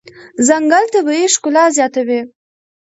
[0.47, 2.21] ځنګل طبیعي ښکلا زیاتوي.